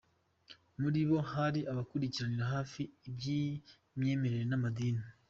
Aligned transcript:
Muri 0.81 0.99
bo 1.09 1.19
hari 1.33 1.59
abakurikiranira 1.71 2.43
hafi 2.55 2.81
iby’imyemerere 3.07 4.43
n’amadini. 4.47 5.03